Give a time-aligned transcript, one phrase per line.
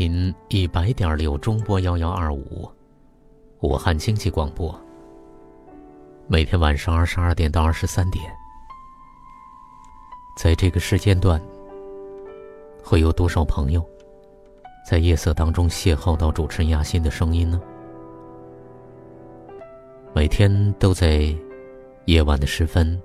[0.00, 2.66] 频一百点六中波幺幺二五，
[3.60, 4.74] 武汉经济广播。
[6.26, 8.24] 每天晚上二十二点到二十三点，
[10.38, 11.38] 在这个时间段，
[12.82, 13.86] 会有多少朋友
[14.88, 17.60] 在夜色当中邂逅到主持人亚欣的声音呢？
[20.14, 21.30] 每天都在
[22.06, 22.98] 夜晚的时分，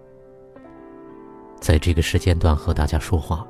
[1.59, 3.45] 在这个时间段和大家说话。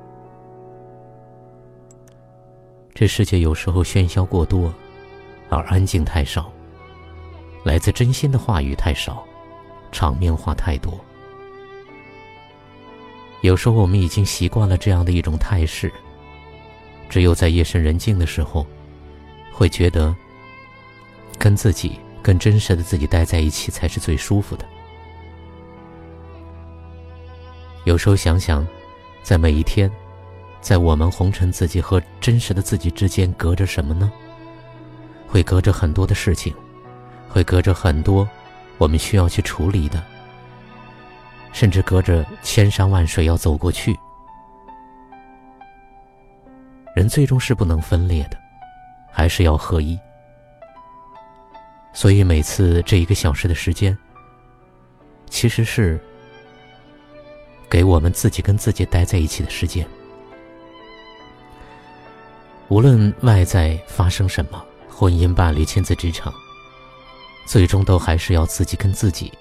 [2.96, 4.72] 这世界有时候喧嚣过多，
[5.50, 6.50] 而安静太少；
[7.62, 9.22] 来自真心的话语太少，
[9.92, 10.98] 场面话太多。
[13.42, 15.92] 有时候我们已经习惯了这样的一种态势，
[17.10, 18.66] 只有在夜深人静的时候，
[19.52, 20.16] 会觉得
[21.38, 24.64] 跟自己、跟真实的自己待在一起才是最舒服的。
[27.84, 28.66] 有时候想想，
[29.22, 29.92] 在每一天。
[30.66, 34.12] 在我们红尘自己和真实的自己之间，隔着什么呢？
[35.28, 36.52] 会隔着很多的事情，
[37.28, 38.28] 会隔着很多
[38.76, 40.02] 我们需要去处理的，
[41.52, 43.96] 甚至隔着千山万水要走过去。
[46.96, 48.36] 人最终是不能分裂的，
[49.12, 49.96] 还是要合一。
[51.92, 53.96] 所以每次这一个小时的时间，
[55.30, 55.96] 其实是
[57.70, 59.86] 给我们自己跟自己待在一起的时间。
[62.68, 66.34] 无论外在发生什么，婚姻、伴侣、亲子、职场，
[67.46, 69.32] 最终都还是要自己跟自己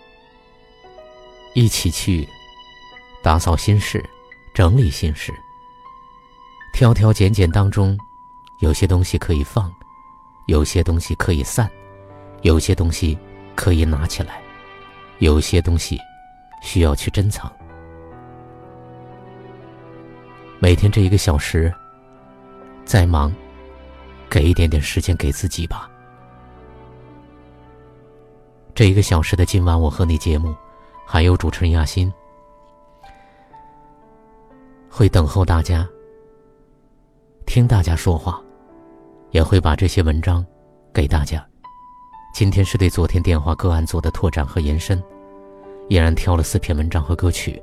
[1.56, 2.28] 一起去
[3.24, 4.04] 打扫心事、
[4.54, 5.34] 整理心事。
[6.72, 7.98] 挑挑拣拣当中，
[8.60, 9.74] 有些东西可以放，
[10.46, 11.68] 有些东西可以散，
[12.44, 13.18] 有些东西
[13.56, 14.40] 可以拿起来，
[15.18, 16.00] 有些东西
[16.62, 17.52] 需要去珍藏。
[20.60, 21.74] 每天这一个小时。
[22.86, 23.34] 再忙，
[24.30, 25.90] 给一点点时间给自己吧。
[28.76, 30.56] 这一个小时的今晚，我和你节目，
[31.06, 32.12] 还有主持人亚欣，
[34.90, 35.88] 会等候大家，
[37.48, 38.40] 听大家说话，
[39.32, 40.46] 也会把这些文章
[40.94, 41.44] 给大家。
[42.34, 45.02] 今天是对昨天电话个案做的拓展和延伸，
[45.90, 47.62] 依然挑了四篇文章和歌曲。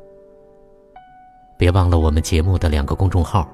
[1.59, 3.47] 别忘了我们节目的两个公众号。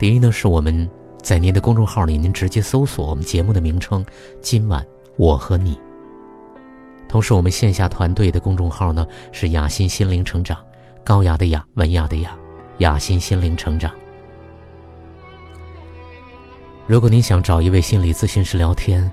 [0.00, 0.88] 第一呢，是我们
[1.20, 4.02] 在您的公众号里，您直接搜索我们节目的名称
[4.40, 4.82] “今晚
[5.18, 5.78] 我和你”。
[7.06, 10.56] 同时，我们线下团队的公众号呢是“雅欣心灵成长”，
[11.04, 12.34] 高雅的雅，文雅的雅，
[12.78, 13.92] 雅欣心灵成长。
[16.86, 19.08] 如果您想找一位心理咨询师聊天，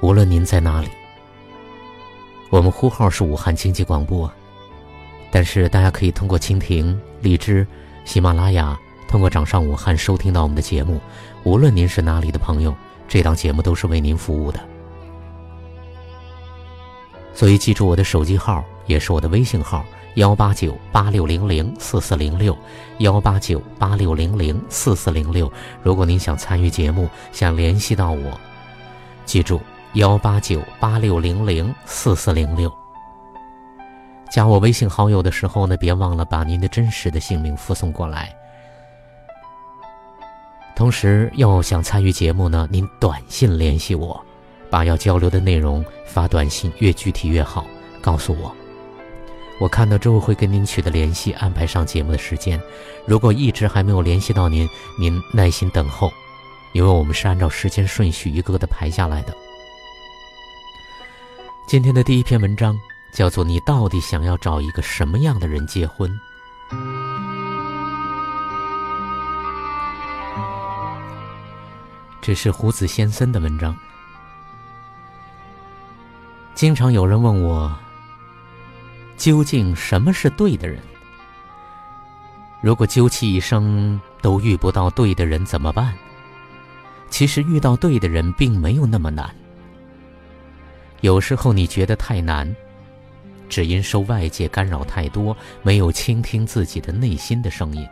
[0.00, 0.88] 无论您在哪里，
[2.48, 4.32] 我们呼号是武汉经济广播，
[5.30, 7.66] 但是大家可以通过蜻蜓、荔枝、
[8.06, 8.74] 喜马拉雅。
[9.14, 11.00] 通过掌上武汉收听到我们的节目，
[11.44, 12.74] 无论您是哪里的朋友，
[13.06, 14.58] 这档节目都是为您服务的。
[17.32, 19.84] 所以记住我的手机号，也是我的微信号：
[20.16, 22.58] 幺八九八六零零四四零六，
[22.98, 25.48] 幺八九八六零零四四零六。
[25.80, 28.32] 如果您想参与节目，想联系到我，
[29.24, 29.60] 记住
[29.92, 32.68] 幺八九八六零零四四零六。
[34.28, 38.34] 加我微信好友的时候呢，别忘了把您的真实的姓名附送过来。
[40.76, 44.20] 同时，要想参与节目呢，您短信联系我，
[44.68, 47.64] 把要交流的内容发短信，越具体越好，
[48.00, 48.54] 告诉我。
[49.60, 52.60] 我看到之后会跟您取得联系，安排上节目的时间。
[53.06, 54.68] 如果一直还没有联系到您，
[54.98, 56.12] 您耐心等候，
[56.72, 59.32] 因为我们是按照时间顺序一个个的排下来的。
[61.68, 62.76] 今天的第一篇文章
[63.12, 66.10] 叫做《你到底想要找一个什么样的人结婚》。
[72.26, 73.76] 这是胡子先生的文章。
[76.54, 77.70] 经常有人问我，
[79.18, 80.80] 究竟什么是对的人？
[82.62, 85.94] 如果究其一生都遇不到对的人怎么办？
[87.10, 89.30] 其实遇到对的人并没有那么难。
[91.02, 92.56] 有时候你觉得太难，
[93.50, 97.86] 只因受外界干扰太多，没有倾听自己的内心的声音。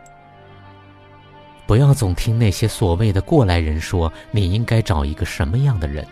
[1.73, 6.07] 不要总听那些所谓的过来人说你应该找一个什么样的人，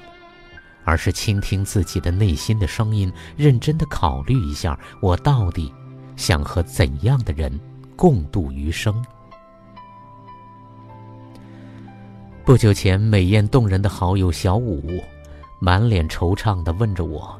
[0.84, 5.70] 而是倾听自己的内心的声音，认真的考虑一下，我到底
[6.16, 7.60] 想和怎样的人。
[7.94, 9.04] 共度余生。
[12.42, 14.82] 不久前，美艳动人的好友小五，
[15.58, 17.38] 满脸惆怅的问着我：“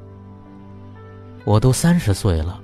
[1.46, 2.61] 我都三十岁了，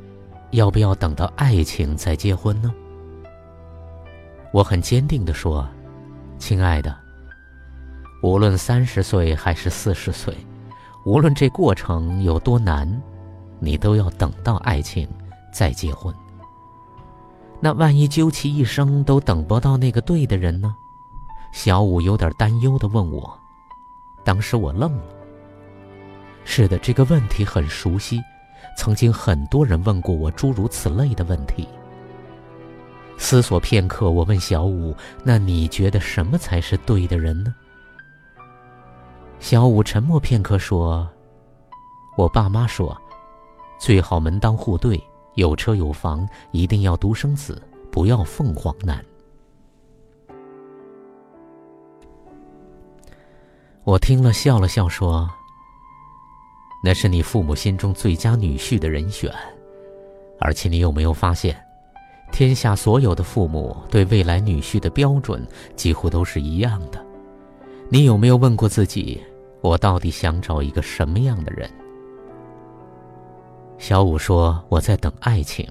[0.50, 2.74] 要不要等到爱情再结婚呢？”
[4.56, 5.68] 我很坚定的说
[6.40, 6.96] ：“亲爱的，
[8.22, 10.34] 无论三十岁还是四十岁，
[11.04, 12.90] 无论这过程有多难，
[13.60, 15.06] 你都要等到爱情
[15.52, 16.14] 再结婚。”
[17.60, 20.74] 那万一究其一生都等不到那个对的人呢？
[21.52, 23.38] 小五有点担忧地问我。
[24.24, 25.04] 当时我愣了。
[26.44, 28.22] 是的，这个问题很熟悉，
[28.78, 31.68] 曾经很多人问过我诸如此类的问题。
[33.18, 37.54] 思索片刻，我问小五：“那你觉得什么才是对的人呢？”
[39.40, 41.08] 小五沉默片刻说
[42.16, 42.96] ：“我爸妈说，
[43.78, 45.02] 最好门当户对。”
[45.36, 49.04] 有车有房，一定要独生子，不要凤凰男。
[53.84, 55.28] 我听了笑了笑，说
[56.82, 59.30] ：“那是你父母心中最佳女婿的人选，
[60.40, 61.54] 而且你有没有发现，
[62.32, 67.02] 天下所有的父母对未来女婿的标准几乎都是一样的？
[67.88, 69.22] 你有没有问过自己，
[69.62, 71.70] 我到底想找一个什么样的人？”
[73.78, 75.66] 小五说：“我在等爱情。”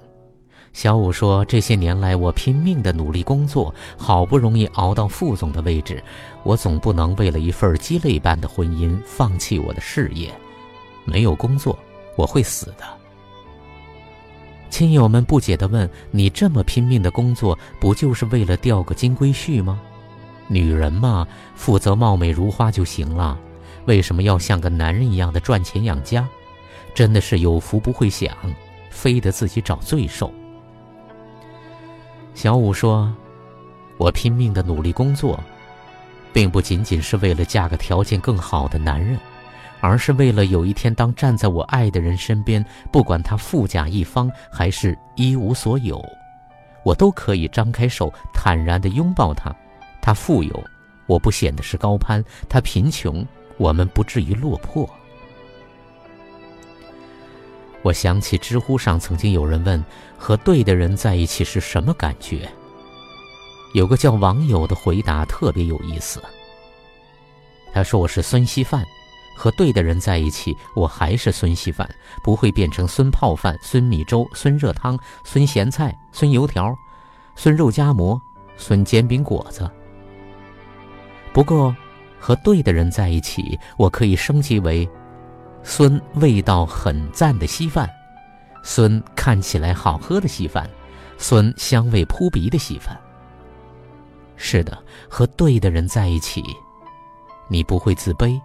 [0.74, 6.04] 小五说：“这些年来，我拼命的努力工作，好不容易熬到副总的位置，
[6.44, 10.34] 我总不能为了一份鸡肋般的婚姻放弃我的事业。
[11.06, 11.78] 没有工作，
[12.18, 12.84] 我会死的。”
[14.70, 19.80] 亲友们不解地问：“你这么拼命的工作，不就是为了钓个金龟婿吗？
[20.48, 23.38] 女人嘛，负责貌美如花就行了，
[23.86, 26.28] 为什么要像个男人一样的赚钱养家？”
[26.94, 28.34] 真的是有福不会享，
[28.90, 30.32] 非得自己找罪受。
[32.34, 33.14] 小五说
[33.98, 35.40] ：“我拼命的努力工作，
[36.32, 39.18] 并不仅仅是为了嫁个条件更好的男人，
[39.88, 46.04] 而是为了有一天，当站在我爱的人身边，不管他富甲一方还是一无所有，
[46.84, 49.56] 我都可以张开手，坦然的拥抱他。
[50.02, 50.64] 他富有，
[51.06, 53.24] 我不显得是高攀；他贫穷，
[53.58, 54.90] 我们不至于落魄。”
[57.84, 59.84] 我想起知乎上曾经有人问
[60.18, 62.50] ：“和对的人在一起是什么感觉？”
[63.76, 66.20] 有个叫网友的回答特别有意思。
[67.72, 68.84] 他说：“我是孙稀饭，
[69.36, 71.88] 和对的人在一起，我还是孙稀饭，
[72.24, 76.74] 不会变成孙泡饭、孙米粥、孙热汤、孙咸菜、孙油条、
[77.36, 78.20] 孙肉夹馍、
[78.58, 79.70] 孙煎饼果子。
[81.34, 81.76] 不过，
[82.20, 84.90] 和对的人在一起，我可以升级为……”
[85.68, 87.90] 孙味道很赞的稀饭，
[88.64, 90.70] 孙看起来好喝的稀饭，
[91.18, 92.96] 孙香味扑鼻的稀饭。
[94.36, 94.78] 是的，
[95.10, 96.44] 和对的人在一起，
[97.48, 98.40] 你不会自卑，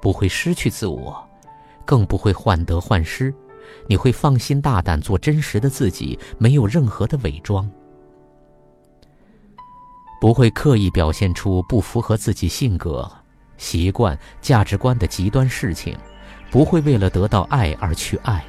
[0.00, 1.16] 不会失去自我，
[1.84, 3.34] 更不会患得患失，
[3.88, 7.70] 你会放心大胆做真实的自己，没有任何的伪装，
[10.20, 13.10] 不会刻意表现出不符合自己性格、
[13.56, 15.96] 习惯、价值观的极端事情。
[16.48, 18.42] 不会为了得到爱而去爱，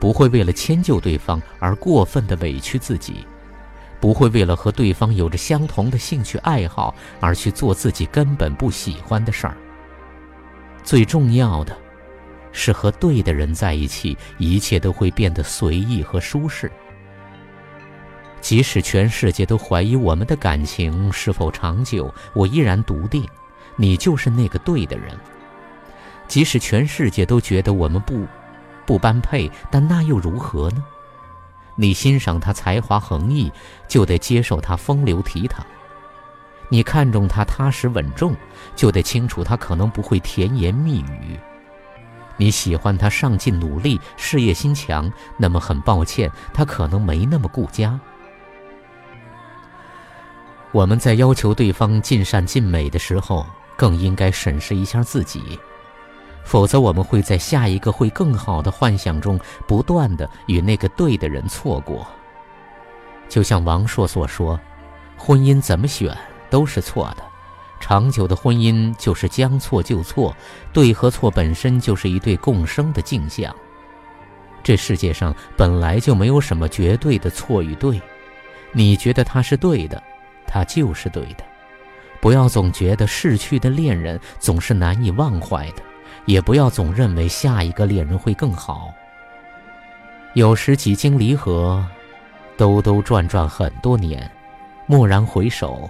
[0.00, 3.26] 不会为了迁就对方而过分的委屈自己，
[4.00, 9.56] 不会为了和对方有着相同的兴趣爱好而去做自己根本不喜欢的事儿。
[10.88, 11.76] 最重要的，
[12.50, 16.72] 是和对的人在一起，一切都会变得随意和舒适。
[18.40, 23.22] 即使全世界都怀疑我们的感情是否长久，我依然笃定，
[23.76, 25.14] 你就是那个对的人。
[26.26, 28.26] 即使全世界都觉得我们不
[28.86, 30.82] 不般配，但那又如何呢？
[31.76, 33.52] 你欣赏他才华横溢，
[33.88, 35.58] 就得接受他风流倜傥；
[36.68, 38.36] 你看中他踏实稳重，
[38.76, 41.38] 就得清楚他可能不会甜言蜜语；
[42.36, 47.98] 你喜欢他上进努力、事业心强，那么很抱歉，他可能没那么顾家。
[50.70, 55.58] 我们在要求对方尽善尽美的时候，更应该审视一下自己。
[56.44, 62.06] 否则，我们会在下一个会更好的幻想中，不断的与那个对的人错过。
[63.28, 64.58] 就像王朔所说
[65.16, 66.16] ：“婚姻怎么选
[66.50, 67.22] 都是错的，
[67.80, 70.34] 长久的婚姻就是将错就错，
[70.72, 73.54] 对和错本身就是一对共生的镜像。
[74.62, 78.00] 这世界上本来就没有什么绝对的错与对，
[78.72, 80.02] 你觉得他是对的，
[80.46, 81.44] 他就是对的。
[82.20, 85.82] 不要总觉得逝去的恋人总是难以忘怀的，
[86.26, 88.92] 也不要总认为下一个恋人会更好。
[90.34, 91.84] 有时几经离合。”
[92.58, 94.28] 兜兜转转很多年，
[94.88, 95.88] 蓦然回首，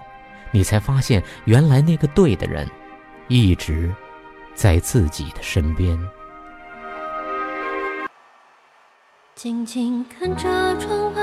[0.50, 2.68] 你才发现，原来那个对的人，
[3.28, 3.94] 一直
[4.54, 5.98] 在自己的身边。
[9.34, 11.22] 静静看着窗外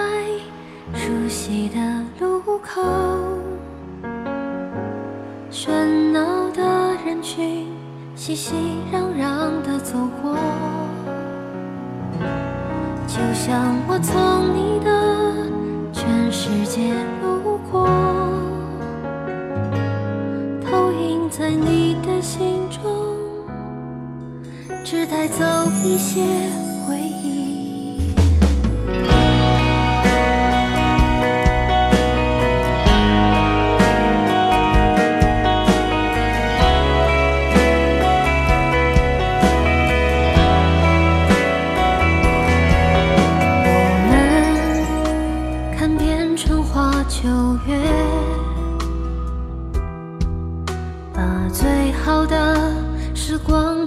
[0.94, 2.82] 熟悉的路口，
[5.52, 7.68] 喧闹的人群
[8.16, 8.56] 熙熙
[8.94, 10.38] 攘攘的走过，
[13.08, 15.26] 就像我从你的。
[15.98, 17.88] 全世界路过，
[20.70, 22.82] 投影在你的心中，
[24.84, 25.44] 只带走
[25.84, 26.24] 一些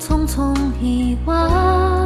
[0.09, 1.98] 匆匆遗忘。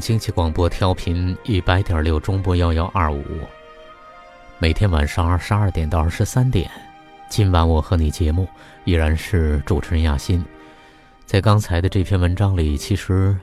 [0.00, 3.24] 经济广播调频一百点六中波幺幺二五，
[4.58, 6.70] 每天晚上二十二点到二十三点，
[7.28, 8.46] 今晚我和你节目
[8.84, 10.44] 依然是主持人亚欣。
[11.26, 13.36] 在刚才的这篇文章里，其实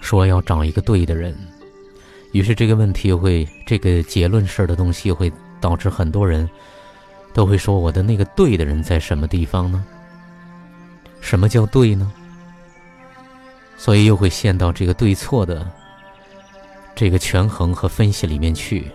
[0.00, 1.36] 说要找一个对的人，
[2.32, 6.48] 于是这个问题会，这个结论式的东西会导致很多人
[7.32, 9.84] 都会说：“我的那个对的人在什么地方呢？
[11.20, 12.12] 什么叫对呢？”
[13.84, 15.70] 所以又会陷到这个对错的
[16.94, 18.90] 这个权衡和分析里面去。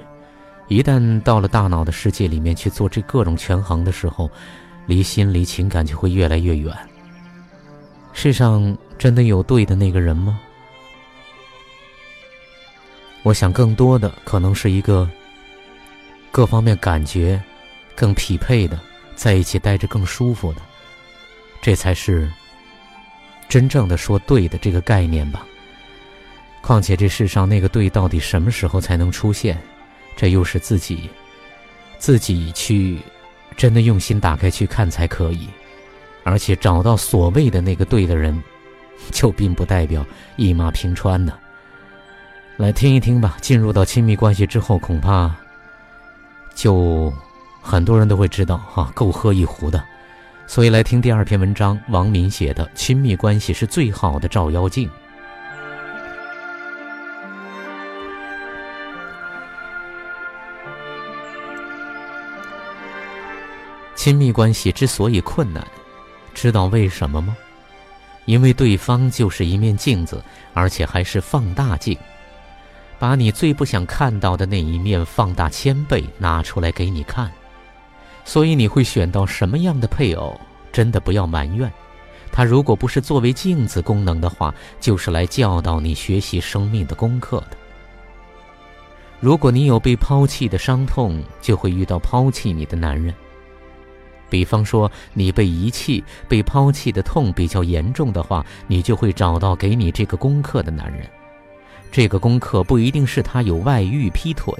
[0.68, 4.28] 一旦到了大脑的世界里面去做这各种权衡的时候，
[4.88, 6.76] 离心离情感就会越来越远。
[8.14, 10.40] 世上真的有对的那个人吗？
[13.22, 15.08] 我想更多的可能是一个
[16.32, 17.40] 各方面感觉
[17.96, 18.80] 更匹配的，
[19.16, 20.62] 在一起待着更舒服的，
[21.62, 22.28] 这才是
[23.50, 25.46] 真正的说对的这个概念吧。
[26.62, 29.58] 况且这世上那个对到底什么时候才能出现？
[30.16, 31.10] 这又是自己
[31.98, 33.00] 自己去
[33.58, 35.48] 真的用心打开去看才可以。
[36.24, 38.40] 而且找到所谓的那个对的人，
[39.12, 41.34] 就并不代表一马平川呢。
[42.58, 43.38] 来听一听吧。
[43.42, 45.34] 进入到亲密关系之后，恐怕
[46.54, 47.12] 就
[47.62, 49.84] 很多人都会知道哈，够喝一壶的。
[50.50, 54.90] 所以来听第二篇文章，王敏写的《亲密关系是最好的照妖镜》。
[63.94, 65.64] 亲密关系之所以困难。
[66.34, 67.38] 知道为什么吗？
[68.26, 70.20] 因为对方就是一面镜子，
[70.56, 71.96] 而且还是放大镜，
[72.98, 77.32] 把你最不想看到的那一面放大千倍拿出来给你看。
[78.24, 80.40] 所以你会选到什么样的配偶？
[80.72, 81.72] 真的不要埋怨，
[82.32, 87.58] 他如果不是作为镜子功能的话，就是来教导你学习生命的功课的。
[89.20, 93.14] 如果你有被抛弃的伤痛，就会遇到抛弃你的男人。
[94.30, 101.10] 比方说，你被遗弃、被抛弃的痛比较严重的话，你就会找到给你这个功课的男人。
[101.92, 104.54] 这个功课不一定是他有外遇、劈腿，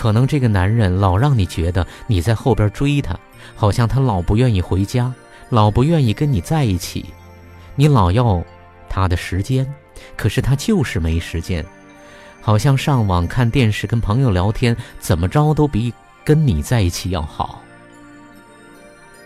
[0.00, 3.14] 可能这个男人老让你觉得你在后边追他，
[3.54, 5.12] 好像他老不愿意回家，
[5.50, 7.04] 老不愿意跟你在一起，
[7.76, 8.42] 你老要
[8.88, 9.70] 他的时间，
[10.16, 11.62] 可是他就是没时间，
[12.40, 15.92] 好像上网看电视、跟朋友聊天，怎么着都比
[16.24, 17.60] 跟你在一起要好。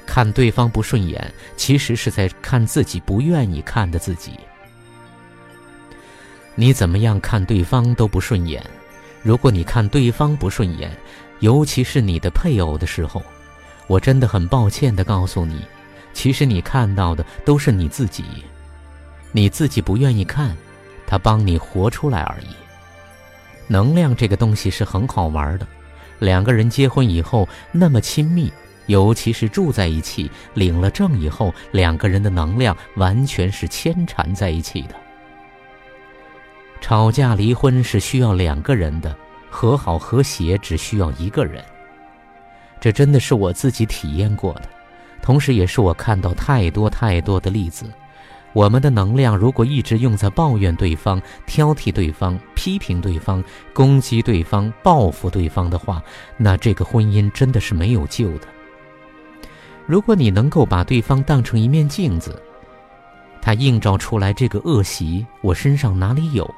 [0.04, 4.32] 看对方不顺眼，其实是在看自己不愿意看的自己。
[6.56, 8.60] 你怎么样看对方都不顺眼。
[9.24, 10.90] 如果你看对方不顺眼，
[11.40, 13.22] 尤其是你的配偶的时候，
[13.86, 15.62] 我真的很抱歉地告诉你，
[16.12, 18.22] 其实你看到的都是你自己，
[19.32, 20.54] 你自己不愿意看，
[21.06, 22.48] 他帮你活出来而已。
[23.66, 25.66] 能量这个东西是很好玩的，
[26.18, 28.52] 两个人结婚以后那么亲密。
[28.86, 34.94] 尤其是住在一起，领了证以后，两个人的能量完全是牵缠在一起的。
[36.84, 39.16] 吵架离婚是需要两个人的，
[39.48, 41.64] 和好和谐只需要一个人。
[42.78, 44.68] 这真的是我自己体验过的，
[45.22, 47.86] 同时也是我看到太多太多的例子。
[48.52, 53.42] 我们的能量如果一直用在抱怨对方、挑剔对方、批评对方、
[53.72, 56.02] 攻击对方、报复对方的话，
[56.36, 58.46] 那这个婚姻真的是没有救的。
[59.86, 62.38] 如果你能够把对方当成一面镜子，
[63.44, 66.50] 他映照出来这个恶习，我身上哪里有？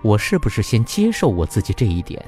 [0.00, 2.24] 我是不是先接受我自己这一点？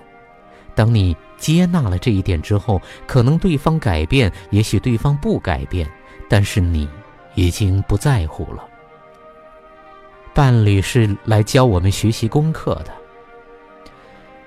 [0.75, 5.89] 当你接纳了这一点之后，可能对方改变，也许对方不改变，
[6.29, 6.89] 但是你
[7.37, 8.67] 已经不在乎了。
[10.35, 12.93] 伴侣是来教我们学习功课的。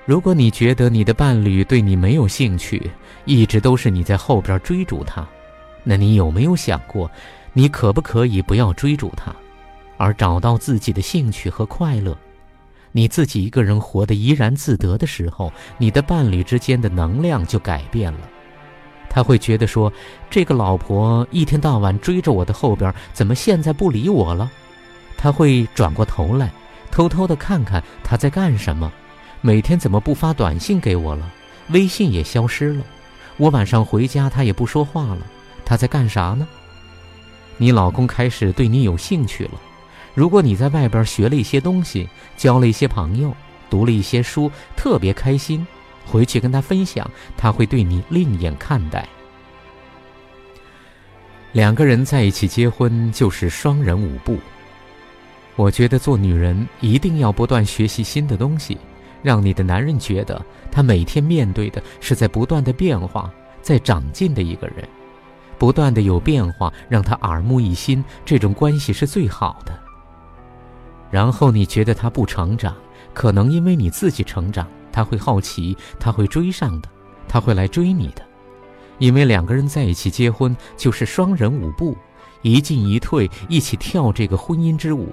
[0.03, 2.91] 如果你觉得你的伴侣对你没有兴趣，
[3.23, 5.25] 一直都是你在后边追逐他。
[5.81, 7.09] 那你有没有想过，
[7.53, 9.35] 你可不可以不要追逐他，
[9.97, 12.17] 而找到自己的兴趣和快乐？
[12.91, 18.19] 你自己一个人活得怡然自得的时候，你的伴侣之间的能量就改变了。
[19.09, 19.91] 他会觉得说，
[20.29, 24.49] 这个老婆一天到晚追着我的后边，怎么现在不理我了？
[25.17, 26.51] 他会转过头来，
[26.91, 28.91] 偷偷的看看他在干什么，
[29.41, 31.31] 每天怎么不发短信给我了？
[31.69, 32.83] 微信也消失了。
[33.37, 35.19] 我晚上回家，他也不说话了。
[35.63, 36.47] 他在干啥呢？
[37.61, 39.51] 你老公开始对你有兴趣了。
[40.15, 43.35] 如果你在外边学了一些东西，交了一些朋友，
[43.69, 45.67] 读了一些书，特别开心，
[46.05, 49.07] 回去跟他分享，他会对你另眼看待。
[51.51, 54.39] 两个人在一起结婚就是双人舞步。
[55.57, 58.77] 我觉得做女人一定要不断学习新的东西，
[59.21, 60.41] 让你的男人觉得
[60.71, 63.29] 他每天面对的是在不断的变化、
[63.61, 64.87] 在长进的一个人，
[65.59, 69.77] 不断的有变化，让他耳目一新，这种关系是最好的。
[71.11, 72.73] 然后你觉得他不成长，
[73.13, 76.89] 可能因为你自己成长，他会好奇，他会追上的，
[77.27, 78.23] 他会来追你的，
[78.97, 81.95] 因为两个人在一起结婚就是双人舞步。
[82.41, 85.09] 一进一退，一起跳这个婚姻之舞，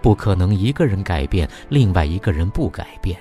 [0.00, 3.18] 不可能一个人改变，另外一个人不改变。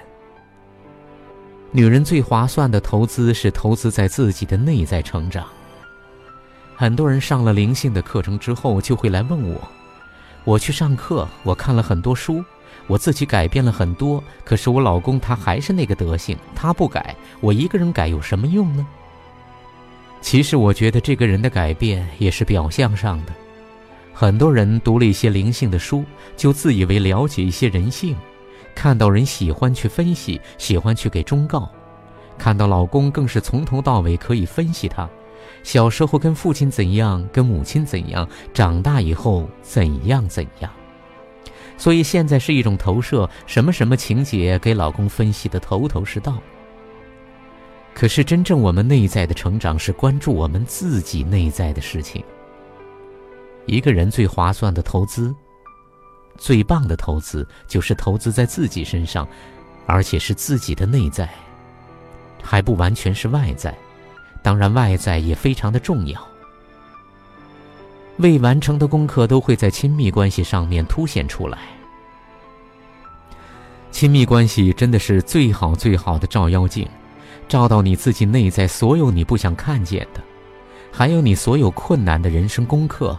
[1.71, 5.45] 女人最划算的投资是投资在自己的内在成长。
[6.75, 9.61] 很多人上了灵性的课程之后，就会来问我：
[10.43, 12.43] 我去上课，我看了很多书，
[12.85, 18.85] 我自己改变了很多，可是我老公他还是那个德行，他不改，我一个人改有什么用呢？
[20.19, 23.33] 其实我觉得这个人的改变也是表象上的。
[24.13, 26.03] 很多人读了一些灵性的书，
[26.35, 28.15] 就自以为了解一些人性，
[28.73, 31.69] 看到人喜欢去分析，喜欢去给忠告，
[32.37, 35.09] 看到老公更是从头到尾可以分析他，
[35.65, 40.71] 小时候跟父亲怎样，跟母亲怎样，长大以后怎样怎样。
[41.75, 46.37] 所以现在是一种投射，什么什么情节给老公分析的头头是道。
[47.95, 52.23] 可是，真正我们内在的成长是关注我们自己内在的事情。
[53.65, 55.35] 一个人最划算的投资、
[56.37, 59.27] 最棒的投资，就是投资在自己身上，
[59.87, 61.27] 而且是自己的内在，
[62.43, 63.75] 还不完全是外在。
[64.45, 66.21] 当然，外在也非常的重要。
[68.17, 71.57] 未完成的功课都会在亲密关系上面凸显出来。
[73.89, 76.87] 亲密关系真的是最好最好的照妖镜。
[77.47, 80.21] 照到你自己内在所有你不想看见的，
[80.91, 83.17] 还有你所有困难的人生功课，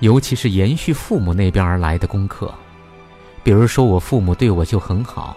[0.00, 2.52] 尤其是延续父母那边而来的功课。
[3.44, 5.36] 比如说，我父母对我就很好，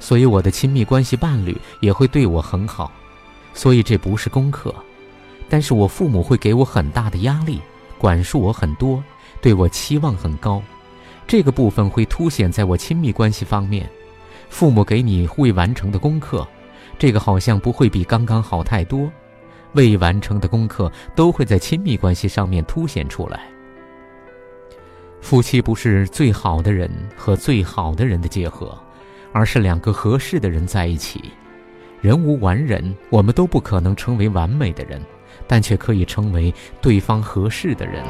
[0.00, 2.90] 所以我的亲密关系伴侣也会对我很好，
[3.54, 4.74] 所以这不是功课。
[5.48, 7.60] 但是我父母会给我很大的压力，
[7.96, 9.02] 管束我很多，
[9.40, 10.62] 对我期望很高，
[11.26, 13.88] 这个部分会凸显在我亲密关系方面。
[14.50, 16.46] 父母给你未完成的功课。
[16.96, 19.10] 这个好像不会比刚刚好太多，
[19.72, 23.48] 未完成的功课都会在亲密关系上面凸显出来。
[25.20, 28.78] 夫妻不是最好的人和最好的人的结合，
[29.32, 31.32] 而是两个合适的人在一起。
[32.04, 35.00] 人无完人，我们都不可能成为完美的人，
[35.46, 38.04] 但却可以成为对方合适的人。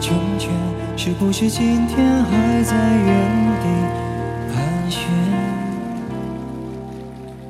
[0.00, 0.48] 成全，
[0.96, 3.06] 是不是今天还在原
[3.60, 3.66] 地
[4.50, 5.02] 盘旋？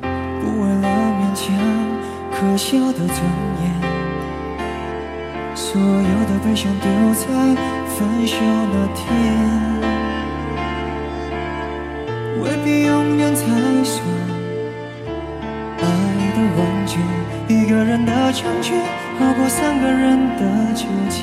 [0.02, 0.86] 不为了
[1.16, 1.46] 勉强
[2.32, 3.16] 可笑的尊
[3.62, 3.64] 严。
[5.54, 7.24] 所有的悲伤丢在
[7.86, 8.34] 分手
[8.72, 9.06] 那天，
[12.42, 13.44] 未必永远才
[13.84, 14.04] 算
[15.78, 15.82] 爱
[16.34, 17.00] 的完全。
[17.46, 18.76] 一个人的成全，
[19.18, 21.22] 好过三个人的纠结。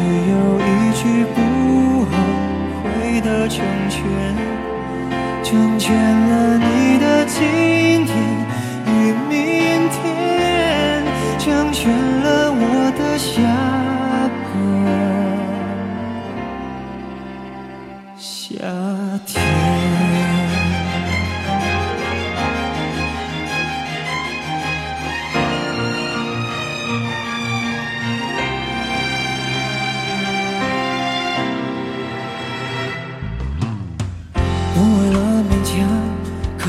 [0.00, 1.02] 只有一句
[1.34, 1.36] 不
[2.06, 2.10] 后
[2.82, 4.00] 悔的成全，
[5.44, 7.79] 成全了你的今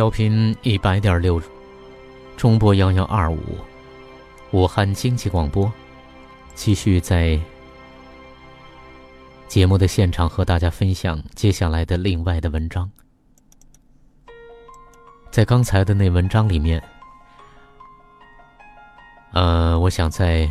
[0.00, 1.38] 调频一百点六，
[2.34, 3.38] 中波幺幺二五，
[4.50, 5.70] 武汉经济广播，
[6.54, 7.38] 继续在
[9.46, 12.90] 节目的现场和大家分享接下来的另外的文章。
[15.30, 16.82] 在刚才的那文章里面，
[19.34, 20.50] 呃，我想在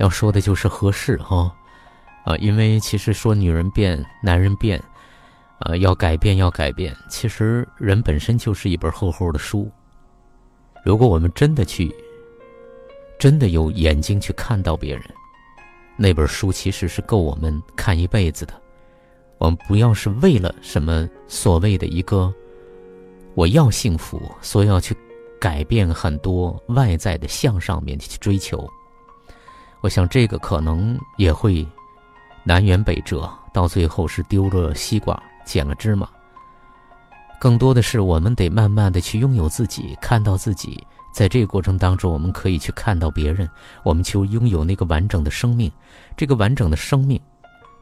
[0.00, 1.54] 要说的就是合适哈，
[2.24, 4.82] 啊，因为其实说女人变，男人变。
[5.64, 6.96] 呃，要改变，要改变。
[7.08, 9.70] 其实人本身就是一本厚厚的书。
[10.84, 11.94] 如果我们真的去，
[13.18, 15.04] 真的有眼睛去看到别人，
[15.96, 18.52] 那本书其实是够我们看一辈子的。
[19.38, 22.32] 我们不要是为了什么所谓的一个
[23.34, 24.96] 我要幸福，所以要去
[25.40, 28.68] 改变很多外在的向上面去追求。
[29.80, 31.66] 我想这个可能也会
[32.44, 35.20] 南辕北辙，到最后是丢了西瓜。
[35.44, 36.08] 捡了芝麻。
[37.40, 40.86] 更多的是，我们得慢慢的去拥有自己，看到自己。
[41.12, 43.48] 在这个过程当中，我们可以去看到别人，
[43.82, 45.70] 我们就拥有那个完整的生命。
[46.16, 47.20] 这个完整的生命，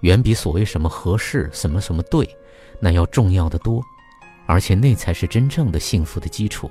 [0.01, 2.29] 远比所谓什么合适、什么什么对，
[2.81, 3.81] 那要重要的多。
[4.47, 6.69] 而且那才是真正的幸福的基础。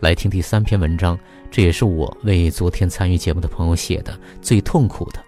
[0.00, 1.18] 来听第三篇文章，
[1.50, 5.24] 这也是我为昨天参与节目的朋友写的，最痛苦的，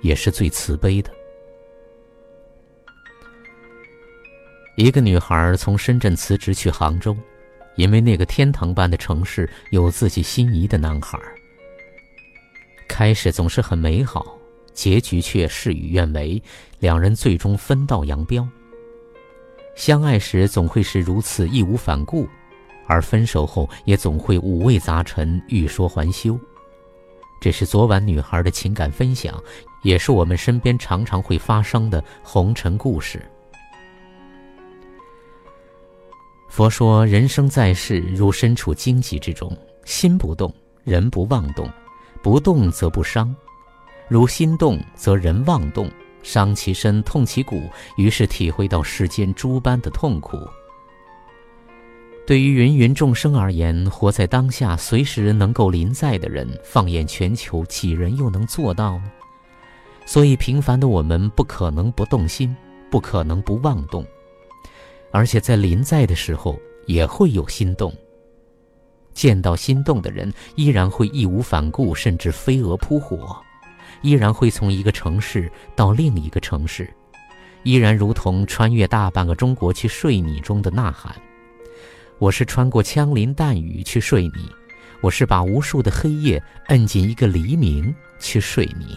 [0.00, 1.10] 也是最慈悲的。
[4.74, 7.14] 一个女孩从深圳辞职去杭州，
[7.76, 11.18] 因为那个天堂般的城市有自己心仪的男孩。
[12.88, 14.38] 开始总是很美好，
[14.72, 16.42] 结局却事与愿违，
[16.78, 18.48] 两人最终分道扬镳。
[19.74, 22.26] 相爱时总会是如此义无反顾，
[22.86, 26.38] 而分手后也总会五味杂陈，欲说还休。
[27.40, 29.42] 这是昨晚女孩的情感分享，
[29.82, 33.20] 也是我们身边常常会发生的红尘故事。
[36.52, 41.66] 佛说：“人生在世，如身处荆棘之中，心不动，人不妄动；
[42.22, 43.34] 不动则不伤。
[44.06, 45.86] 如心动，则人妄动；
[46.22, 47.62] 伤其身，痛其骨，
[47.96, 50.36] 于是体会到世间诸般的痛苦。
[52.26, 59.10] 对于芸芸众生而言，活在当下，随时能够临在的人，放眼全球，几人又能做到呢？
[60.04, 62.54] 所以，平凡的我们不可能不动心，
[62.90, 64.04] 不可能不妄动，
[65.12, 67.94] 而且在临在的时候也会有心动。
[69.14, 73.36] 见到心动的人，依然会义无反顾，甚至飞蛾扑火，
[74.00, 76.88] 依然会从一个城市到另一个城市，
[77.62, 81.14] 依然如同穿越大半个中国去睡你中的呐喊。
[82.18, 84.50] 我是穿过枪林弹雨去睡你，
[85.02, 88.96] 我是把无数的黑夜摁进一个黎明去睡你。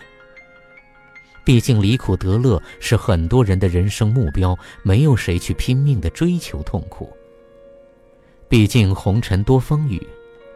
[1.45, 7.15] 毕竟离苦得乐是很多人的人生目标，没有谁去拼命的追求痛苦。
[8.49, 10.01] 毕竟红尘多风雨，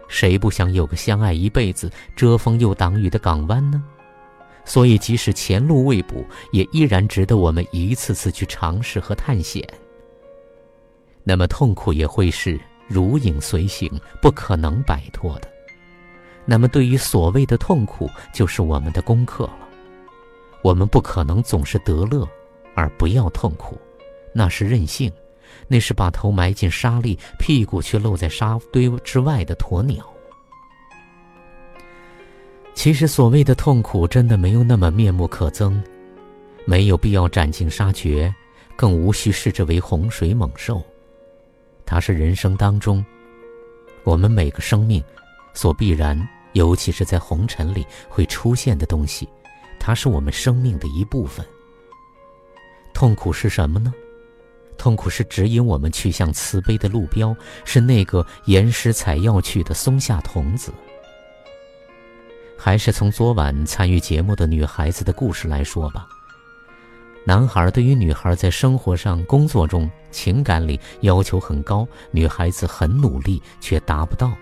[0.07, 3.83] 谁不想有个相爱一辈子、遮风又挡雨的港湾呢？
[4.65, 9.63] 所以，即使前路未卜，也依然值得我们一次次去尝试和探险。
[11.23, 13.89] 那么，痛苦也会是如影随形，
[14.21, 15.47] 不可能摆脱的。
[16.45, 19.68] 那么，对于所谓的痛苦，就是我们的功课了。
[20.61, 22.27] 我们不可能总是得乐，
[22.75, 23.77] 而不要痛苦，
[24.33, 25.11] 那是任性。
[25.67, 30.07] 那是把头埋进沙砾，屁股却露在沙堆之外的鸵鸟。
[32.75, 35.81] 其实，所谓的痛苦，真的没有那么面目可憎，
[36.65, 38.33] 没有必要斩尽杀绝，
[38.75, 40.81] 更无需视之为洪水猛兽。
[41.83, 43.03] 它是人生当中，
[44.03, 45.03] 我们每个生命
[45.53, 46.15] 所必然，
[46.53, 49.27] 尤其是在红尘里会出现的东西。
[49.89, 51.43] 它是我们生命的一部分。
[52.93, 53.91] 痛苦是什么呢？
[54.77, 60.71] 痛苦是指引我们去向慈悲的路标，是那个岩石采药去的松下童子。
[62.55, 66.07] 还是从昨晚参与节目的女孩子的故事来说吧。
[67.25, 74.37] 男孩对于女孩在生活上、工作中、情感里要求很高，女孩子很努力却达不到。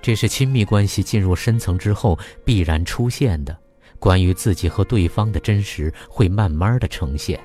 [0.00, 3.54] 这是亲密关系进入深层之后必然出现的，
[4.02, 7.38] 关于自己和对方的真实会慢慢的呈现。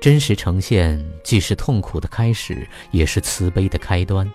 [0.00, 4.26] 真实呈现既是痛苦的开始，也是慈悲的开端。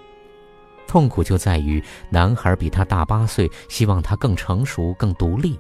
[0.85, 5.57] 痛苦就在于男孩比他大八岁，希望他更成熟、更独立。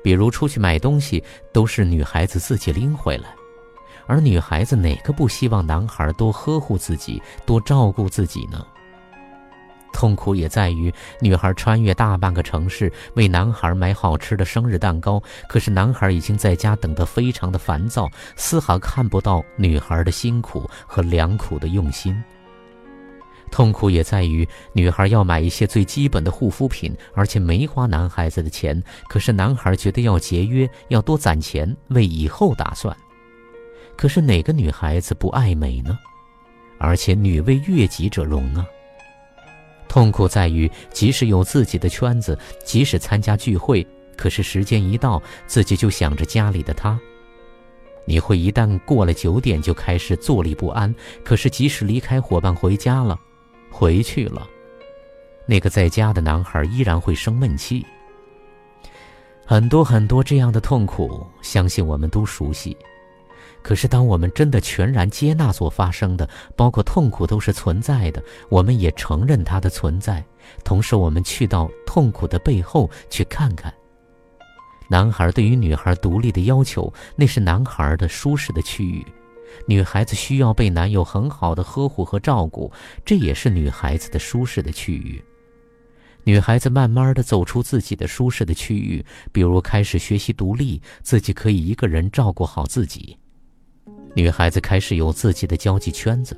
[0.00, 3.34] 比如出去买东西，都是女孩子自己拎回来，
[4.06, 8.64] 而女孩子哪个不希望男孩多呵护自己、多照顾自己呢？
[9.92, 22.22] 痛苦也在于女孩穿越大半个城市为男孩买好吃的生日蛋糕，可是男孩已经在家等得非常的烦躁，丝毫看不到女孩的辛苦和良苦的用心。
[23.50, 32.94] 痛苦也在于女孩要买一些最基本的护肤品，而且没花男孩子的钱，可是男孩觉得要节约，要多攒钱，为以后打算。
[33.96, 35.98] 可是哪个女孩子不爱美呢？
[36.78, 38.64] 而且女为悦己者容啊。
[39.88, 46.98] 痛苦在于，即使有自己的圈子，即使参加聚会，可是时间一到，自己就想着家里的他。
[48.04, 53.18] 你会一旦过了九点就开始坐立不安，可是即使离开伙伴回家了，
[53.70, 54.48] 回去了，
[55.46, 57.84] 那个在家的男孩依然会生闷气。
[59.44, 62.76] 很多很多这样的痛苦，相信我们都熟悉。
[63.68, 66.26] 可是，当我们真的全然接纳所发生的，
[66.56, 70.24] 包括痛苦都是存在的，我们也承认它的存在。
[70.64, 73.70] 同时，我们去到痛苦的背后去看看。
[74.88, 79.02] 男孩对于女孩独立的要求，那是男孩的舒适的区域；
[79.66, 82.72] 女孩子需要被男友很好的呵护和照顾，
[83.04, 85.22] 这也是女孩子的舒适的区域。
[86.24, 93.14] 女孩子慢慢的走出自己的舒适的区域，比如开始学习独立，自己可以一个人照顾好自己。
[94.18, 96.36] 女孩子开始有自己的交际圈子，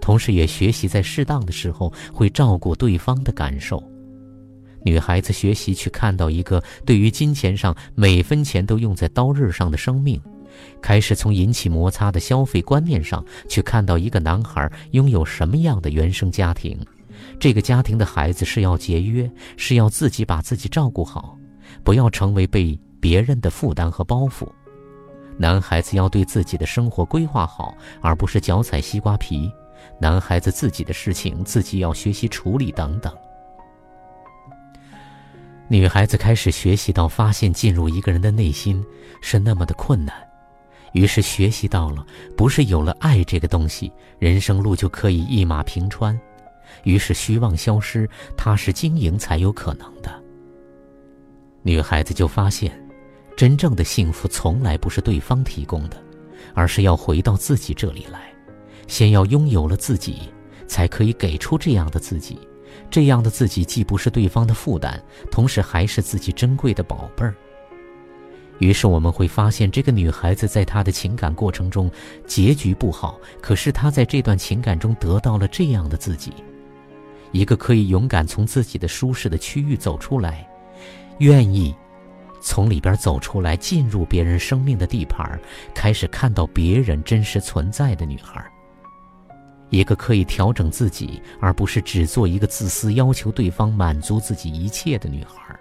[0.00, 3.82] 同时也学习在适当的时候会照顾对方的感受。
[4.84, 10.22] 女孩子学习去看到一个对于金钱上每分钱都用在刀刃上的生命，
[10.80, 16.78] 开始从引起摩擦的消费观念上去看到一个男孩拥有什么样的原生家庭，
[17.40, 21.36] 这个家庭的孩子是要节约，是要自己把自己照顾好，
[21.82, 24.46] 不要成为被别人的负担和包袱。
[25.40, 29.50] 男孩子要对自己的生活规划好，而不是脚踩西瓜皮。
[29.98, 33.10] 男孩子自己的事情自己要学习处理等等。
[35.66, 38.84] 女孩子开始学习到发现进入一个人的内心
[39.22, 40.14] 是那么的困难，
[40.92, 46.20] 于是学习到了不是有了爱这个东西，人生路就可以一马平川。
[46.84, 50.22] 于是虚妄消失，踏实经营才有可能的。
[51.62, 52.89] 女孩子就发现。
[53.36, 55.96] 真正的幸福从来不是对方提供的，
[56.54, 58.32] 而是要回到自己这里来，
[58.86, 60.30] 先要拥有了自己，
[60.66, 62.38] 才可以给出这样的自己。
[62.90, 65.00] 这样的自己既不是对方的负担，
[65.30, 67.34] 同时还是自己珍贵的宝贝儿。
[68.58, 71.90] 于是我们会发现，这个女孩子在她的情感过程中
[72.26, 76.32] 结局不好，可是她在这段情感中得到了这样的自己，
[77.32, 80.46] 一个可以勇敢从自己的舒适的区域走出来，
[81.18, 81.74] 愿意
[82.40, 85.38] 从里边走出来，进入别人生命的地盘，
[85.74, 88.44] 开始看到别人真实存在的女孩。
[89.68, 95.54] 一个可以调整自己，而不是只做一个自私、要求对方满足自己一切的女孩；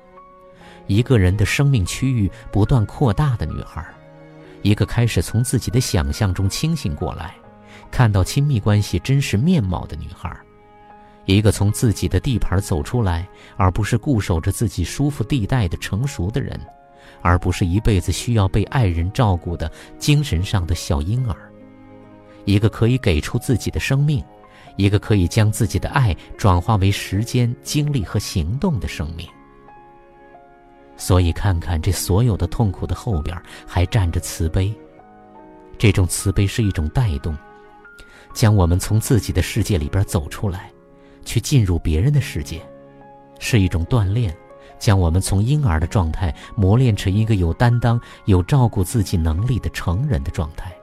[0.88, 3.84] 一个人的生命区域不断扩大的女孩；
[4.64, 7.36] 一个开始从自己的想象中清醒过来，
[7.92, 10.32] 看到亲密关系真实面貌的女孩；
[11.30, 16.60] 一个从自己的地盘走出来，而不是固守着自己舒服地带的成熟的人，
[17.22, 21.36] 而不是一辈子需要被爱人照顾的精神上的小婴儿。
[22.46, 24.24] 一个可以给出自己的生命，
[24.76, 29.28] 一个可以将自己的爱转化为时间、精力和行动的生命。
[30.98, 34.74] 所以，看看这所有的痛苦的后边，还站着慈悲。
[35.78, 37.38] 这种慈悲是一种带动，
[38.34, 40.72] 将我们从自己的世界里边走出来，
[41.30, 42.58] 去进入别人的世界；
[43.38, 44.36] 是一种锻炼，
[44.80, 50.76] 将我们从婴儿的状态磨练成一个有担当、有照顾自己能力的成人的状态。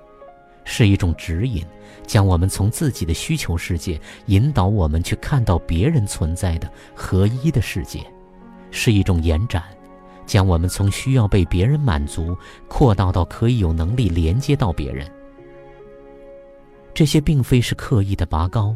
[0.62, 1.66] 是一种指引，
[2.06, 8.02] 将我们从自己的需求世界引导我们去看到别人存在的合一的世界；
[8.70, 9.64] 是一种延展，
[10.26, 12.38] 将我们从需要被别人满足
[12.68, 15.10] 扩大到可以有能力连接到别人。
[16.94, 18.72] 这些并非是刻意的拔高，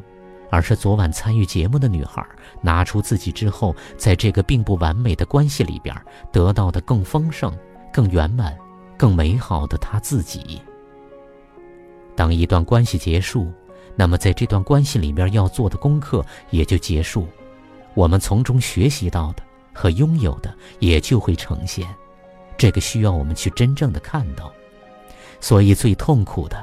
[0.51, 2.27] 而是昨晚参与节目的女孩
[2.61, 5.95] 拿出自己之后，在这个并不完美的关系里边
[6.33, 7.57] 得到的更丰盛、
[7.93, 8.57] 更圆满、
[8.99, 10.61] 更美好的她自己。
[12.17, 13.51] 当一段关系结束，
[13.97, 17.27] 那么在这段关系里面要做的功课也就结束，
[17.95, 19.43] 我们从中学习到的
[19.73, 21.87] 和拥有的也就会呈现，
[22.59, 24.53] 这个需要我们去真正的看到。
[25.41, 26.63] 所以最痛苦的，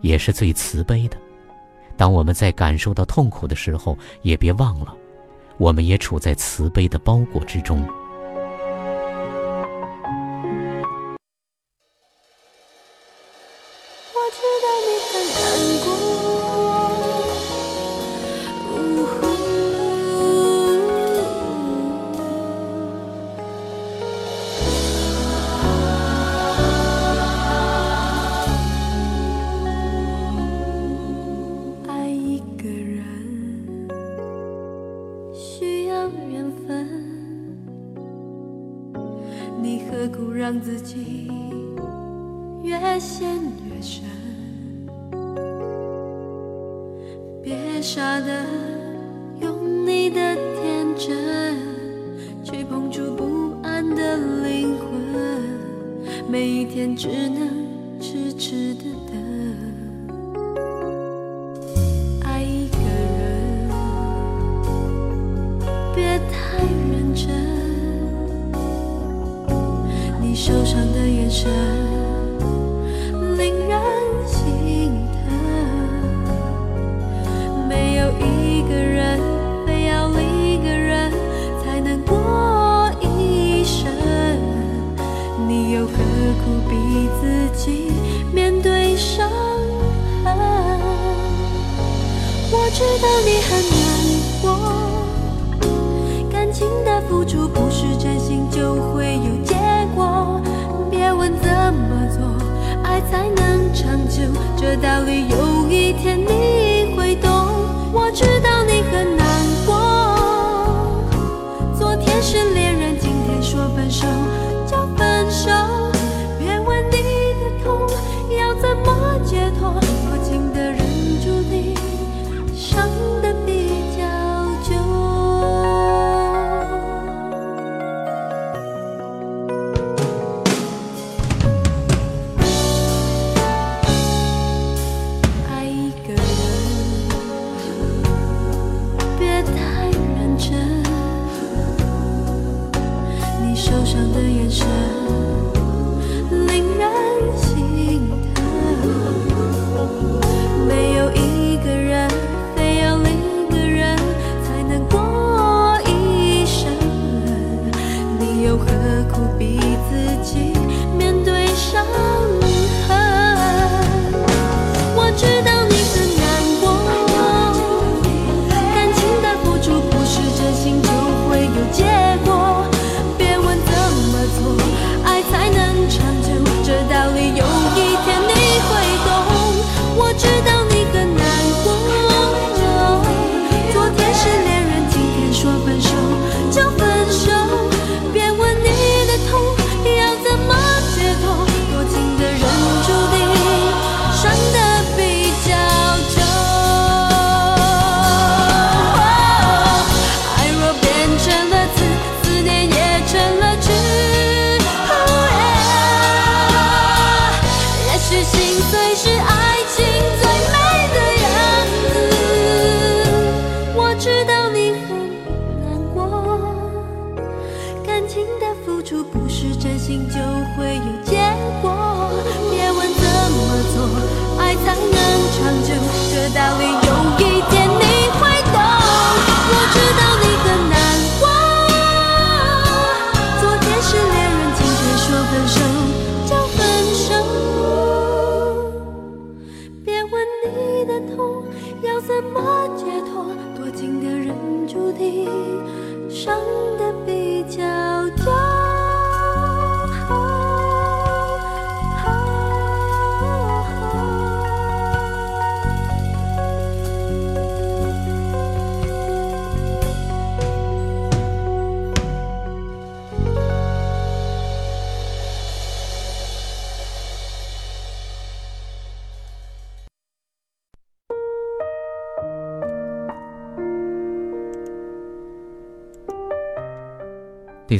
[0.00, 1.16] 也是最慈悲的。
[1.98, 4.94] 当我们在感受到痛苦的时候，也别忘了，
[5.58, 7.84] 我们也处在慈悲的包裹之中。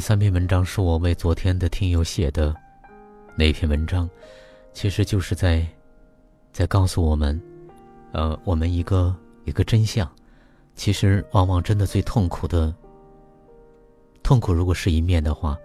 [0.09, 2.51] 三篇文章是我为昨天的听友写的，
[3.35, 4.09] 那篇文章，
[4.73, 5.63] 其实就是在，
[6.51, 7.39] 在告诉我们，
[8.11, 10.11] 呃，我们一个一个真相，
[10.73, 12.73] 其实往往真的最痛苦的，
[14.23, 15.55] 痛苦如果是一面的话，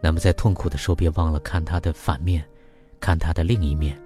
[0.00, 2.42] 那么在痛苦的时候别忘了看它的反面，
[3.00, 4.00] 看它的另一面，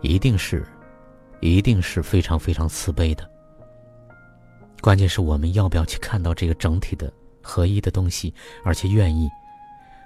[0.00, 0.66] 一定是，
[1.38, 3.24] 一定是非常非常慈悲的。
[4.80, 7.08] 关键是我们要不要去看到这个整体的。
[7.46, 8.34] 合一的东西，
[8.64, 9.30] 而且愿意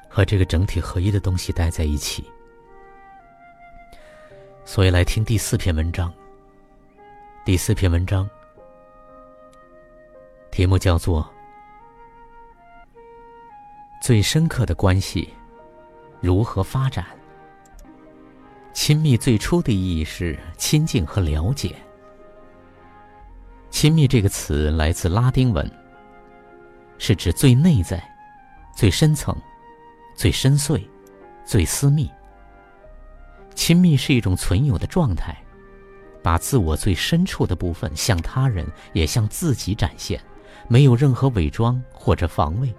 [0.09, 2.23] 和这个整体合一的东西待在一起。
[4.67, 6.13] 所以来听第四篇文章。
[7.47, 8.29] 第四篇文章
[10.51, 11.23] 题目叫做
[14.03, 15.33] 《最深刻的关系
[16.21, 17.05] 如何发展》。
[18.75, 21.75] 亲密最初的意义是亲近和了解。
[23.71, 25.80] 亲密这个词来自拉丁文。
[27.01, 27.99] 是指最内在、
[28.77, 29.35] 最深层、
[30.15, 30.87] 最深邃、
[31.47, 32.09] 最私密。
[33.55, 35.35] 亲密是一种存有的状态，
[36.23, 40.21] 把自我最深处的部分向他人也向自己展现，
[40.69, 42.73] 没有任何伪装或者防卫。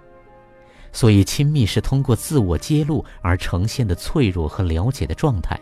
[0.92, 5.58] 所以，亲密是通过自我揭露而呈现的脆弱和了解的状态，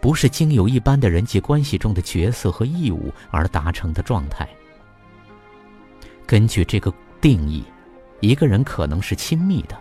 [0.00, 4.48] 不是经由一般的人际关系中的角色和义务而达成的状态。
[6.26, 6.92] 根据这个。
[7.22, 7.64] 定义，
[8.20, 9.76] 一个人可能是亲密的，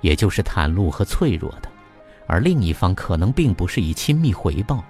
[0.00, 1.70] 也就是袒露和脆弱的，
[2.26, 4.82] 而另一方可能并不是以亲密回报，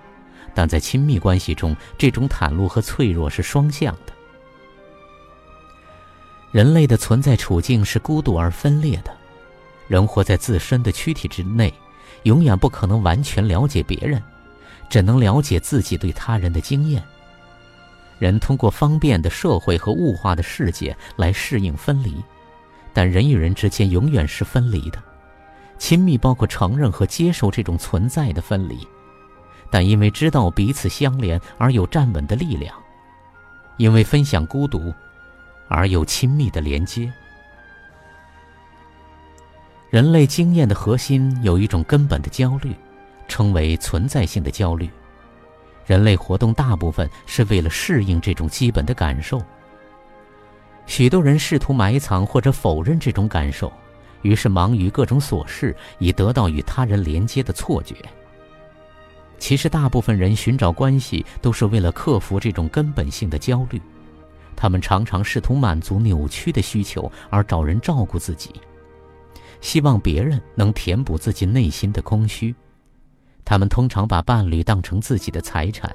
[0.54, 4.12] 但在亲密关系中，这种袒露和脆弱是双向的。
[6.50, 9.14] 人类的存在处境是孤独而分裂的，
[9.86, 11.70] 人活在自身的躯体之内，
[12.22, 14.22] 永远不可能完全了解别人，
[14.88, 17.04] 只能了解自己对他人的经验。
[18.18, 22.22] 人通过方便的社会和物化的世界来适应分离，
[22.92, 25.02] 但人与人之间永远是分离的。
[25.78, 28.78] 亲密包括承认和接受这种存在的分离，
[29.70, 32.74] 但因为知道彼此相连而有站稳的力量，
[33.76, 34.94] 因为分享孤独
[35.68, 37.12] 而有亲密的连接。
[39.90, 42.74] 人类经验的核心有一种根本的焦虑，
[43.28, 44.88] 称为存在性的焦虑。
[45.86, 49.40] 人类活动大部分是为了适应这种基本的感受。
[50.84, 53.72] 许多人试图埋藏或者否认这种感受，
[54.22, 57.94] 于是忙于各种琐事，以得到与他人连接的错觉。
[59.38, 63.80] 其实，大部分人寻找关系都是为了克服这种根本性的焦虑。
[64.56, 68.50] 他们常常试图满足扭曲的需求，而找人照顾自己，
[69.60, 72.54] 希望别人能填补自己内心的空虚。
[73.46, 75.94] 他们通常把伴侣当成自己的财产，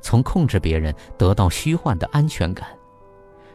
[0.00, 2.68] 从控制别人得到虚幻的安全感，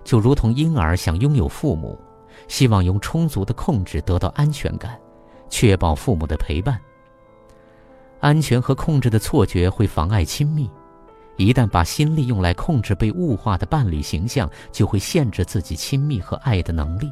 [0.03, 1.97] 就如同婴儿想拥有父母，
[2.49, 4.99] 希望用充足的控制得到安全感，
[5.49, 6.77] 确保父母的陪伴。
[8.19, 10.69] 安全和控制的错觉会妨碍亲密，
[11.37, 17.09] 一旦把心力用来控制被物化的伴侣形象，就会限制自己亲密和爱的能力。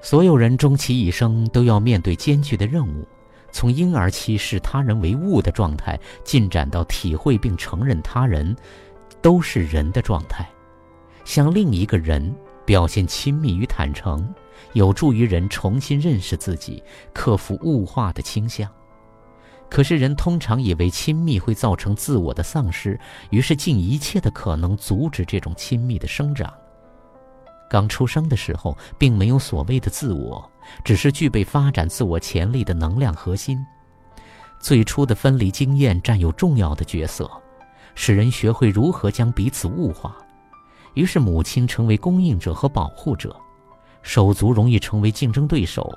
[0.00, 3.06] 所有人终其一生都要面对艰巨的任务。
[3.52, 8.54] 从婴儿期视他人为物的状态，进展到体会并承认他人
[9.20, 10.48] 都是人的状态，
[11.24, 12.34] 向另一个人
[12.64, 14.32] 表现亲密与坦诚，
[14.72, 16.82] 有助于人重新认识自己，
[17.12, 18.70] 克服物化的倾向。
[19.68, 22.98] 可是人通常以为亲密会造成自我的丧失，
[23.30, 26.52] 于是尽一切的可能阻止这种亲密的生长。
[27.70, 30.50] 刚出生的时候，并没有所谓的自我。
[30.84, 33.58] 只是具备发展自我潜力的能量核心，
[34.60, 37.28] 最初的分离经验占有重要的角色，
[37.94, 40.16] 使人学会如何将彼此物化。
[40.94, 43.34] 于是，母亲成为供应者和保护者，
[44.02, 45.92] 手足容易成为竞争对手，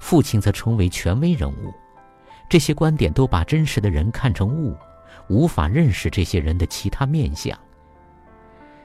[0.00, 1.72] 父亲则成为权威人物。
[2.48, 4.76] 这些观点都把真实的人看成物，
[5.28, 7.56] 无法认识这些人的其他面相。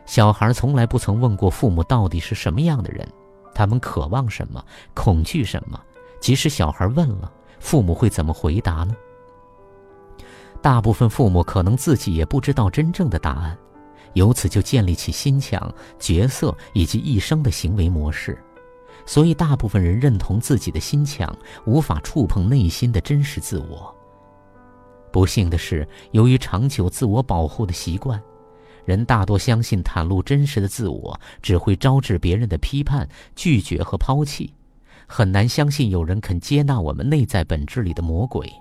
[0.06, 3.08] 小孩从来不曾问过父母到底是什么样的人，
[3.54, 5.80] 他们渴望什么，恐惧什么。
[6.20, 8.95] 即使小孩问了，父母会怎么回答呢？
[10.62, 13.58] 大部分父母可能自己也不知道真正的答案，
[14.14, 18.38] 由此就建立起心墙、角色以及一生的行为模式。
[19.06, 21.36] 所以，大部分人认同自己的心墙，
[21.66, 23.95] 无法触碰内心的真实自我。
[25.12, 28.22] 不幸的是，由于长久自我保护的习惯。
[28.86, 34.54] 人大多相信袒露真实的自我只会招致别人的批判、拒绝和抛弃，
[35.08, 38.52] 很难相信有人肯接纳我们内在本质里的魔鬼。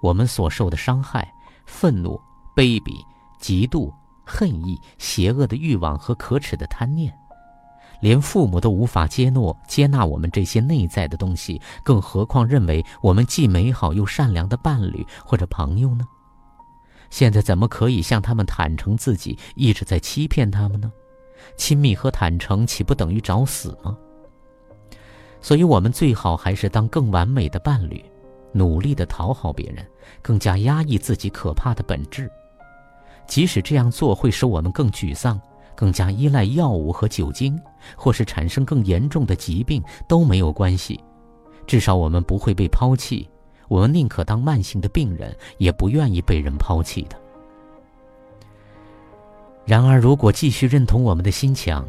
[0.00, 1.30] 我们所受的伤害、
[1.66, 2.20] 愤怒、
[2.56, 2.92] 卑鄙、
[3.40, 3.92] 嫉妒、
[4.24, 7.12] 恨意、邪恶的欲望和可耻的贪念，
[8.00, 16.06] 连父母都无法接诺、接纳我们这些内在的东西，更何况认为我们既美好又善良的伴侣或者朋友呢？
[17.10, 20.92] 现在怎么可以向他们坦诚自己一直在欺骗他们呢？
[21.56, 23.96] 亲密和坦诚岂不等于找死吗？
[25.40, 28.04] 所以，我们最好还是当更完美的伴侣，
[28.52, 29.86] 努力的讨好别人，
[30.20, 32.30] 更加压抑自己可怕的本质。
[33.26, 35.40] 即使这样做会使我们更沮丧，
[35.76, 37.58] 更加依赖药物和酒精，
[37.96, 40.98] 或是产生更严重的疾病都没有关系，
[41.66, 43.28] 至少我们不会被抛弃。
[43.68, 47.16] 我们宁可当慢性的病人，也不愿意被人抛弃的。
[49.64, 51.86] 然而，如果继续认同我们的心墙，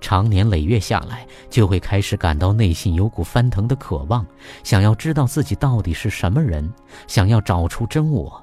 [0.00, 4.26] 长年累月下来，就会开始感到内心有股翻腾的渴望，
[4.64, 6.72] 想要知道自己到底是什么人，
[7.06, 8.42] 想要找出真我。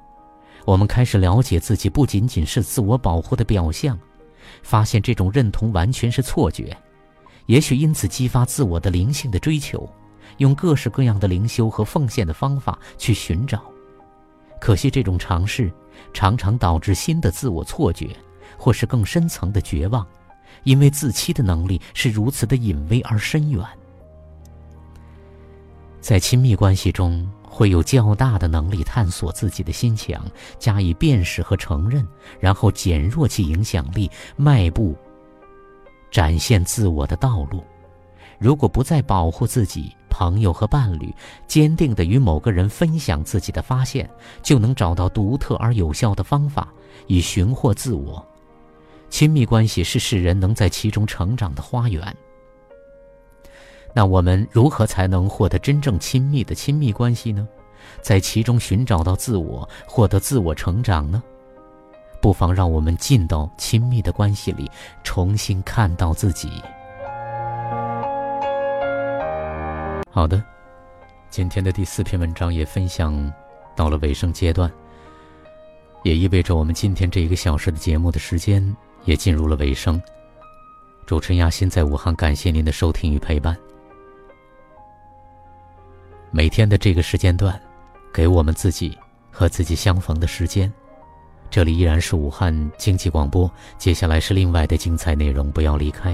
[0.65, 3.97] 我们开始了解自己不仅仅是自我保护的表象，
[4.61, 6.77] 发现这种认同完全是错觉，
[7.47, 9.89] 也许因此激发自我的灵性的追求。
[10.40, 13.62] 用各式各样的灵修和奉献的方法去寻找，
[14.60, 15.72] 可惜这种尝试
[16.14, 18.10] 常常导致新的自我错觉，
[18.58, 20.06] 或是更深层的绝望，
[20.64, 23.64] 因为自欺的能力是如此的隐微而深远。
[26.02, 30.26] 在亲密关系中，会有较大的能力探索自己的心墙，
[30.58, 32.08] 加以辨识和承认，
[32.40, 34.96] 然后减弱其影响力，迈步
[36.10, 37.62] 展现自我的道路。
[38.40, 41.14] 如果不再保护自己，朋友和伴侣
[41.47, 44.10] 坚定地与某个人分享自己的发现，
[44.41, 46.68] 就能找到独特而有效的方法，
[47.07, 48.26] 以寻获自我。
[49.10, 52.16] 亲密关系是使人能在其中成长的花园。
[53.93, 57.47] 那我们如何才能获得真正亲密的亲密关系呢？
[58.01, 61.24] 在其中寻找到自我，获得自我成长呢？
[62.22, 64.70] 不妨让我们进到亲密的关系里，
[65.03, 66.51] 重新看到自己。
[70.20, 70.43] 好的，
[71.30, 73.34] 今天的第四篇文章也分享
[73.74, 74.70] 到了尾声阶段，
[76.03, 79.97] 也意味着我们今天这一个小时的节目的时间也进入了尾声。
[81.05, 83.57] 主持人亚欣在武汉，感谢您的收听与陪伴。
[86.32, 87.57] 每天的这个时间段，
[88.13, 88.97] 给我们自己
[89.32, 90.70] 和自己相逢的时间。
[91.49, 96.13] 这里依然是武汉经济广播，接下来是另外的精彩内容，不要离开。